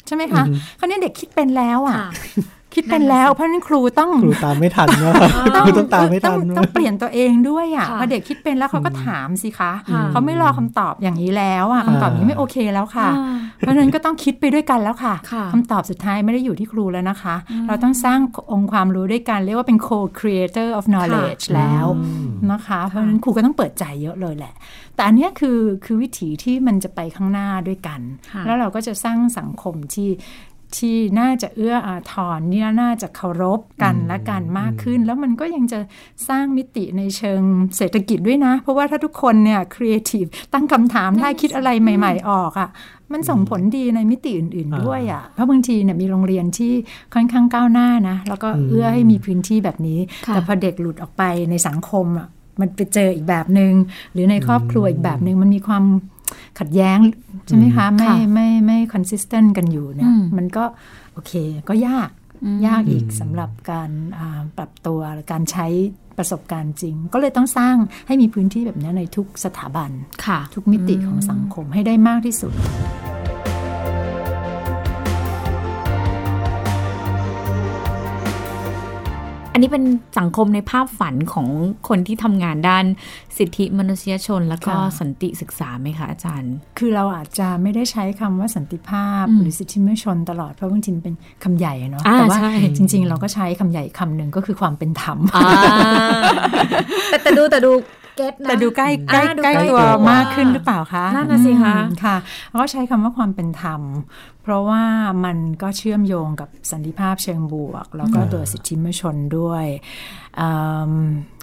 [0.07, 0.43] ใช่ไหมคะ
[0.79, 1.97] คราวนี้เด็กคิดเป็นแล้วอะ
[2.71, 5.13] ค่ะคิดเป็นแล้วเพราะฉะนั้นครูต้องครูตามไม่ทันนะ
[5.65, 17.35] ครูต้องตามไม่ทันต้องต้องเปลี่ยนตัวเองด้วยอะค่ะพอเด็กคิดเป็นแล้วเขาก็ถามสิคะค่ะเขาไม่รอคำตอบอย่างนี้แล้วอะคำตอบนี้ไม่โอเคแล้วค่ะอ่าเพราะฉะนั้นก็ต้องคิดไปด้วยกันแล้วค่ะค่ะคำตอบสุดท้ายไม่ได้อยู่ที่ครูแล้วนะคะ
[17.67, 18.19] เราต้องสร้าง
[18.51, 21.85] องค์ความรู้ด้วยกันเรียกว่าเป็น co-creator of knowledge แล้ว
[22.51, 24.53] นะคะ เพราะฉะนั้นครูก็ต้องเปิดใจเยอะเลยแหละ
[24.95, 30.09] แต่อันเนี้ยคือคือวิถีที่มันจะไปข้างหน้าด้วยกันค่ะแล้วเราก็จะสร้างสังคมที่
[30.77, 35.79] ที่น่าจะเอื้ออาทรเนี่ยน่าจะเคารพกันและกันมากขึ้น แล้วมันก็ยังจะ
[36.29, 37.41] สร้างมิติในเชิง
[37.77, 42.69] เศรษฐกิจด้วยนะ เพราะว่าถ้าทุกคนเนี่ยครีเอทีฟตั้งคำถามได้คิดอะไรใหม่ ๆ ออกอะ่ะ
[43.13, 46.73] มันส่งผลดีในมิติอื่น ๆ ด้วยอะ่ะ เพราะบางทีเนี่ยมีโรงเรียนที่
[47.13, 52.27] ค่อนข้างก้าวหน้านะ แล้วก็เอื้อให้มีพื้นที่แบบนี้ค่ะแต่พอเด็กหลุดออกไปในสังคมอะ
[52.59, 53.73] มันไปเจออีกแบบหนึง่ง
[54.13, 55.83] หรือในครอบครัวอีกแบบหนึง่งมันมีความ
[56.59, 56.99] ขัดแย้ง
[57.45, 60.63] ใช่ไหมคะ ไม่ค่ะไม่ไม่ consistent กันอยู่เนี่ยอืมมันก็
[61.13, 61.33] โอเค
[61.69, 62.09] ก็ยาก
[62.43, 63.89] อืมยากอีกสำหรับการ
[64.19, 65.67] อ่าปรับตัวหรือการใช้
[66.17, 67.75] ประสบการณ์จริง ก็เลยต้องสร้าง
[68.07, 69.91] ให้มีพื้นที่แบบนี้ในทุกสถาบัน
[70.25, 72.53] ค่ะทุกมิติของสังคมให้ได้มากที่สุด
[79.53, 79.83] อันนี้เป็น
[80.19, 81.47] สังคมในภาพฝันของ
[81.87, 82.85] คนที่ทำงานด้าน
[83.37, 95.49] สิทธิมนุษยชน แล้วก็ค่ะสันติศึกษาไหมคะอาจารย์ คือเราอาจจะไม่ได้ใช้คำว่าสันติภาพอืมหรือสิทธิมนุษยชนตลอด เพราะบางทีมันเป็นคำใหญ่อะเนาะอ่าแต่ว่าใช่จริง ๆ เราก็ใช้คำใหญ่คำหนึ่งก็คือความเป็นธรรมอ่า
[97.09, 97.71] แต่แต่ดูแต่ดู
[98.10, 102.15] เก็ตนะแต่ดูใกล้ใกล้อ่าดูใกล้ใกล้ตัวตัวมากขึ้นหรือเปล่าคะนั่นน่ะสิคะอืมค่ะ
[102.49, 103.81] เราก็ใช้คำว่าความเป็นธรรม
[104.43, 104.83] เพราะว่า
[105.25, 109.65] มันก็เชื่อมโยงกับสันติภาพเชิงบวก แล้วก็ตัวสิทธิมนุษยชนด้วย
[110.39, 110.49] อื
[110.91, 110.93] ม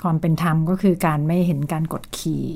[0.04, 2.46] ความเป็นธรรมก็คือการไม่เห็นการกดขี่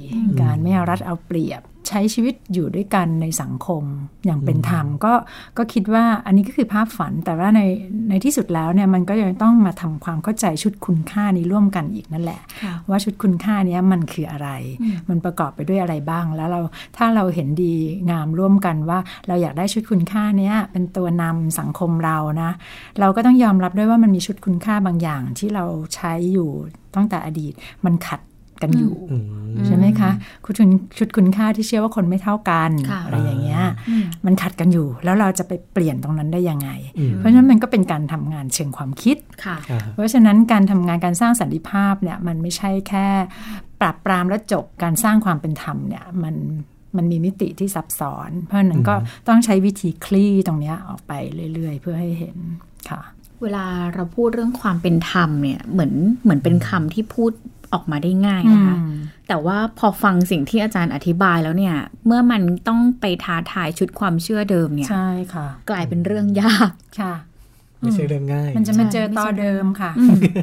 [0.42, 3.82] การไม่เอารัดเอาเปรียบ ใช้ชีวิตอยู่ด้วยกันในสังคม
[4.26, 5.14] อย่างเป็นธรรมก็
[5.58, 7.60] ก็คิดว่าอันนี้ก็คือภาพฝันแต่ว่าใน
[8.08, 14.48] ในที่สุดแล้วเนี่ยมันก็ยังต้องมาทำความเข้าใจชุดคุณค่านี้ร่วมกันอีกนั่นแหละค่ะว่าชุดคุณค่าเนี้ยมันคืออะไร
[15.08, 16.60] มันประกอบไปด้วยอะไรบ้าง แล้วเรา
[16.96, 17.74] ถ้าเราเห็นดี
[18.10, 22.50] งามร่วมกันว่าเราอยากได้ชุดคุณค่าเนี้ยเป็นตัวนำสังคมเรานะ
[23.00, 25.64] เราก็ต้องยอมรับด้วยว่ามันมีชุดคุณค่าบางอย่างที่เรา
[25.94, 26.50] ใช้อยู่
[26.94, 27.52] ตั้งแต่อดีต
[27.84, 28.20] มันขัด
[28.62, 29.24] กันอยู่อืม
[29.66, 30.10] ใช่ไหมคะ
[30.44, 43.06] คุณชุดชุดคุณค่าที่เชื่อว่าคนไม่เท่ากันค่ะอะไรอย่างเงี้ยอืมมันขัดกันอยู่ แล้วเราจะไปเปลี่ยนตรงนั้นได้ยังไงอืมเพราะฉะนั้นมันก็เป็นการทำงานเชิงความคิดค่ะอ่าเพราะฉะนั้นการทำงานการสร้างสันติภาพเนี่ยมันไม่ใช่แค่
[43.80, 46.36] ปราบปรามแล้วจบการสร้างความเป็นธรรมเนี่ยมัน
[46.96, 48.94] มันมีมิติที่ซับซ้อน เพราะฉะนั้นก็
[49.28, 51.12] ต้องใช้วิธีคลี่ตรงเนี้ยออกไป
[51.54, 52.36] เรื่อย ๆ เพื่อให้เห็น
[52.90, 53.00] ค่ะ
[53.42, 57.32] เวลาเราพูดเรื่องความเป็นธรรมเนี่ยเหมือนเหมือนเป็นคำที่พูด
[57.74, 67.14] ออกมาได้ง่ายนะคะอืมแต่ว่าพอฟังสิ่งที่อาจารย์อธิบายแล้วเนี่ย เมื่อมันต้องไปท้าทายชุดความเชื่อเดิมเนี่ย ใช่ค่ะ กลายเป็นเรื่องยากค่ะ
[67.80, 69.92] ไม่ใช่เรื่องง่าย มันจะมาเจอใช่ต่อไม่ใช่เดิมค่ะ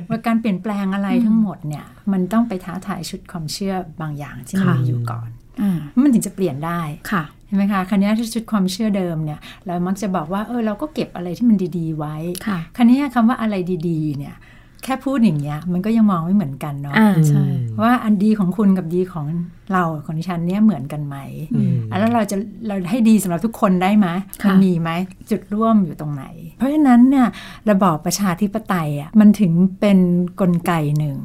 [0.10, 5.30] ว่าการเปลี่ยนแปลงอะไรทั้งหมดเนี่ย มันต้องไปท้าทายชุดความเชื่อบางอย่างที่มันค่ะมีอยู่ก่อน
[5.62, 12.15] อ่ามันถึงจะเปลี่ยนได้ค่ะใช่ไหมคะคันนี้ถ้าชุดความเชื่อเดิมเนี่ยเรามักจะบอกว่าเออเราก็เก็บอะไรที่มันดี ๆ ไว้
[12.48, 13.56] ค่ะคันนี้คำว่าอะไร
[13.88, 14.36] ดี ๆ เนี่ย
[14.84, 17.46] แค่พูดอย่างเงี้ยมันก็ยังมองไม่เหมือนกันเนาะอ่าใช่
[17.82, 19.26] ว่าอันดีของคุณกับดีของ
[19.74, 21.18] เราของดิฉันเนี่ยเหมือนกันไหม
[21.56, 22.38] อืมอะแล้วเราจะ
[22.68, 24.08] เราให้ดีสำหรับทุกคนได้ไหม
[24.44, 24.89] ค่ะมันมีไหม
[25.32, 26.26] จุดร่วมอยู่ตรงไหน
[26.58, 27.28] เพราะฉะนั้นเนี่ย
[27.70, 30.00] ระบอบประชาธิปไตยอะมันถึงเป็น
[30.42, 31.18] กลไกหนึ่ง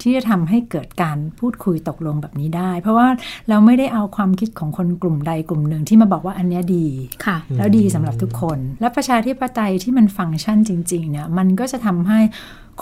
[0.00, 3.08] ที่จะทำให้เกิดการพูดคุยตกลงแบบนี้ได้ เพราะว่า
[3.48, 6.86] เราไม่ได้เอาความคิดของคนกลุ่มใดกลุ่มหนึ่งที่มาบอกว่าอันเนี้ยดี
[7.26, 12.20] ค่ะ แล้วดีสำหรับทุกคน และประชาธิปไตยที่มันฟังก์ชันจริงๆเนี่ยมันก็จะทำให้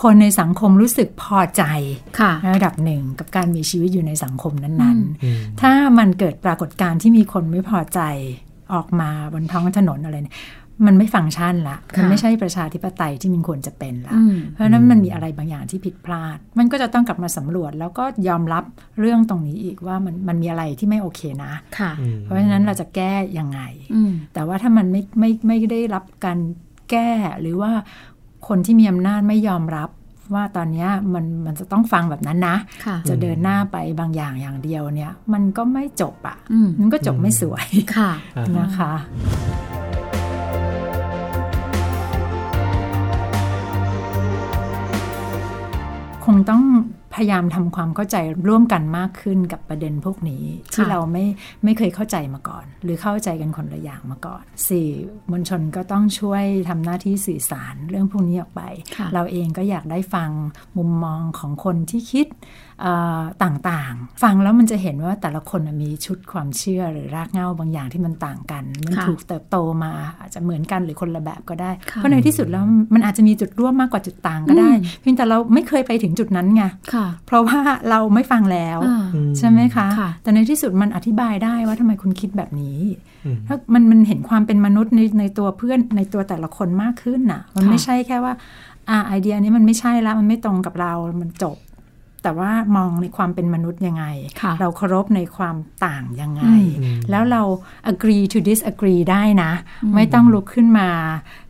[0.02, 1.62] คนในสังคมรู้สึกพอใจ
[2.20, 8.00] ค่ะระดับหนึ่งกับการมีชีวิตอยู่ในสังคมนั้นอืมๆถ้ามันเกิดปรากฏการณ์ที่มีคนไม่พอใจ
[8.74, 10.36] ออกมาบนท้องถนนอะไรเนี่ย
[10.86, 18.64] มันไม่ฟังก์ชันละ มันไม่ใช่ประชาธิปไตยที่มันควรจะเป็นละอืมเพราะฉะนั้นมันมีอะไรบางอย่างที่ผิดพลาด มันก็จะต้องกลับมาสำรวจ แล้วก็ยอมรับ
[19.00, 23.60] เรื่องตรงนี้อีกว่ามันมันมีอะไรที่ไม่โอเคนะค่ะอืมเพราะฉะนั้นเราจะแก้ยังไง
[23.94, 26.38] อืมแต่ว่าถ้ามันไม่ไม่ไม่ได้รับการ
[26.90, 27.72] แก้หรือว่า
[28.54, 29.88] คนที่มีอำนาจไม่ยอมรับ
[30.34, 38.92] ว่าตอนเนี้ยมันมันจะต้องฟังแบบนั้นนะค่ะจะเดินหน้าไปบางอย่างอย่างเดียวเนี่ย มันก็ไม่จบอะ่ะอืมมันก็จบไม่สวยค่ะอ่านะคะ
[46.24, 46.62] คงต้อง
[47.14, 48.16] พยายามทำความเข้าใจ
[48.48, 51.24] ร่วมกันมากขึ้นกับประเด็นพวกนี้ ที่เราไม่
[51.64, 54.88] ไม่เคยเข้าใจมาก่อน หรือเข้าใจกันคนละอย่างมาก่อนสี่
[55.30, 58.62] มวลชนก็ต้องช่วยทำหน้าที่สื่อสารเรื่องพวกนี้ออกไป
[58.96, 60.30] ค่ะเราเองก็อยากได้ฟัง
[60.78, 62.26] มุมมองของคนที่คิด
[62.69, 62.69] เอ่อ
[63.42, 72.64] ต่างๆ ฟังแล้วมันจะเห็นว่าแต่ละคนน่ะมีชุดความเชื่อหรือรากเหง้าบางอย่างที่มันต่างกัน มันค่ะถูกเติบโตมาอาจจะเหมือนกันหรือคนละแบบก็ได้ค่ะเพราะในที่สุดแล้ว
[72.94, 76.62] มันอาจจะมีจุดร่วมมากกว่าจุดต่างก็ได้อืมเพียงแต่เราไม่เคยไปถึงจุดนั้นไง
[76.94, 77.58] ค่ะเพราะว่า
[77.90, 82.78] เราไม่ฟังแล้วอ่าอืมใช่ไหมคะค่ะแต่ในที่สุดมันอธิบายได้ว่าทำไมคุณคิดแบบนี้
[83.24, 88.32] อืมถ้ามันมันเห็นความเป็นมนุษย์ในในตัวเพื่อนในตัวแต่ละคนมากขึ้นน่ะ มันค่ะไม่ใช่แค่ว่า
[88.90, 91.56] อ่าไอเดียนี้มันไม่ใช่แล้วมันไม่ตรงกับเรา มันจบ
[92.22, 94.04] แต่ว่ามองในความเป็นมนุษย์ยังไง
[94.42, 96.42] ค่ะเราเคารพในความต่างยังไง
[96.80, 97.42] อืมแล้วเรา
[97.92, 99.52] agree to disagree ได้นะ
[99.94, 100.88] ไม่ต้องลุกขึ้นมา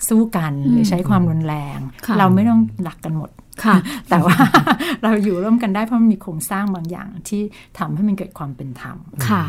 [0.08, 3.30] สู้กันหรือใช้ความรุนแรงค่ะเราไม่ต้องหลักกันหมด
[3.64, 3.76] ค่ะ
[4.10, 4.36] แต่ว่า
[5.02, 7.42] เราอยู่ร่วมกันได้เพราะมันมีโครงสร้างบางอย่างที่
[7.78, 8.96] ทำให้มันเกิดความเป็นธรรม
[9.28, 9.44] ค่ะ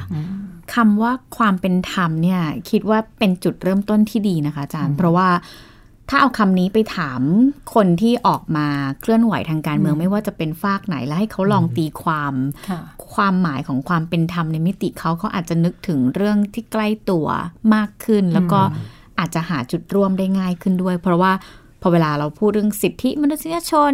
[0.76, 5.28] คำว่าความเป็นธรรมเนี่ยคิดว่าเป็นจุดเริ่มต้นที่ดีนะคะอาจารย์ เพราะว่า
[6.14, 7.22] ถ้าเอาคำนี้ไปถาม
[7.76, 8.68] คนที่ออกมา
[9.02, 12.34] เคลื่อนไหวทางการเมืองไม่ว่าจะเป็นฝากไหนแล้วให้เขาลองตีความ
[12.70, 12.82] ค่ะ
[13.16, 17.28] ความหมายของความเป็นธรรมในมิติเขาเขาอาจจะนึกถึงเรื่องที่ใกล้ตัว
[17.74, 18.62] มากขึ้น แล้วก็
[19.20, 21.32] อาจจะหาจุดร่วมได้ง่ายขึ้นด้วย เพราะว่า
[21.82, 23.94] พอเวลาเราพูดเรื่องสิทธิมนุษยชน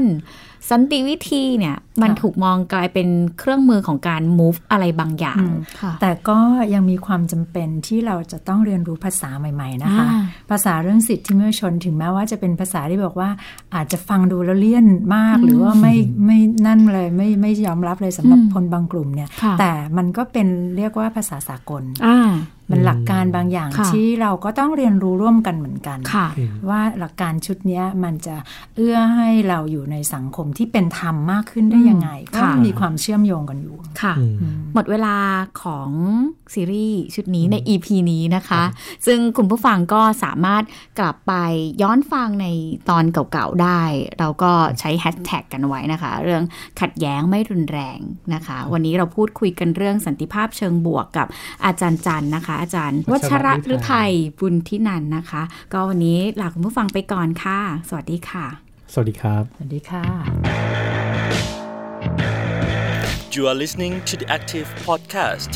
[0.69, 3.07] สันติวิธีเนี่ย มันค่ะถูกมองกลายเป็น
[3.39, 6.39] เครื่องมือของการ move อะไรบางอย่างอืมค่ะแต่ก็
[6.73, 13.29] ยังมีความจำเป็นที่เราจะต้องเรียนรู้ภาษาใหม่ ๆ นะคะอ่าภาษาเรื่องสิทธิมนุษยชนถึงแม้ว่าจะเป็นภาษาที่บอกว่า
[13.75, 22.31] อาจจะฟังดูแล้วเลี่ยนมาก หรือว่าไม่ไม่นั่นเลยไม่ไม่ยอมรับเลยสำหรับอืมคนบางกลุ่มเนี่ยค่ะแต่มันก็เป็นเรียกว่าภาษาสากลอ่า
[22.71, 26.27] มันหลักการบางอย่างค่ะที่เราก็ต้องเรียนรู้ร่วมกันเหมือนกันค่ะ
[26.69, 28.35] ว่าหลักการชุดเนี้ยมันจะ
[28.75, 34.35] เอื้อให้เราอยู่ในสังคมที่เป็นธรรมมากขึ้นได้ยังไงก็ค่ะมีความเชื่อมโยงกันอยู่ ค่ะอืม
[34.73, 35.17] หมดเวลา
[35.63, 35.89] ของ
[36.53, 38.63] ซีรีส์ชุดนี้ใน EP นี้นะคะ
[39.05, 40.63] ซึ่งคุณผู้ฟังก็สามารถ
[40.99, 41.33] กลับไป
[41.81, 42.47] ย้อนฟังใน
[42.89, 43.81] ตอนเก่าๆได้
[44.19, 46.43] เราก็ใช้แฮชแท็กกันไว้นะคะ เรื่อง
[46.81, 47.99] ขัดแย้งไม่รุนแรง
[48.33, 51.27] นะคะ วันนี้เราพูดคุยกันเรื่องสันติภาพเชิงบวกกับ
[51.65, 55.41] อาจารย์จันนะคะ อาจารย์วัชระฤทัยบุญทินันนะคะ
[55.73, 60.04] ก็วันนี้ลาคุณผู้ฟังไปก่อนค่ะ สวัสดีค่ะ สวัสดีครับ สวัสดีค่ะ
[63.34, 65.52] You are listening to the Active Podcast.